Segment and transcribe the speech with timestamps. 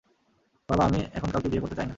[0.69, 1.89] বাবা, আমি এখন কাউকে বিয়ে করতে চাই না।